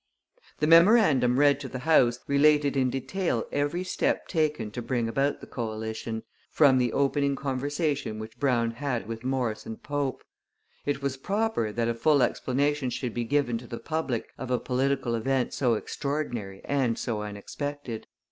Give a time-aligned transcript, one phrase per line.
[0.61, 5.41] The memorandum read to the House related in detail every step taken to bring about
[5.41, 10.23] the coalition, from the opening conversation which Brown had with Morris and Pope.
[10.87, 14.57] It was proper that a full explanation should be given to the public of a
[14.57, 18.07] political event so extraordinary and so unexpected.